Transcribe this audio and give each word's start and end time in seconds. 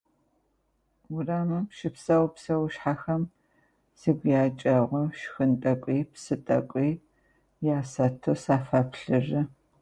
Урамым 1.15 1.65
щыпсэу 1.77 2.25
псэушъхьэхэм 2.33 3.23
сыгу 3.99 4.29
якӏэгъу, 4.43 5.07
шхын 5.19 5.51
тӏэкӏуи 5.61 5.99
псы 6.11 6.35
тӏэкӏуи 6.45 6.89
ясэто 7.77 8.33
сафэплъыры. 8.43 9.41